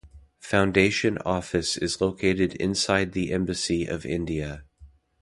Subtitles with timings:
[0.39, 4.63] Foundation office is located inside the Embassy of India.